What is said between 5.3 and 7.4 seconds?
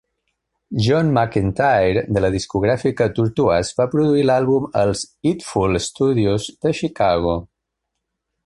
Idful Studios de Chicago.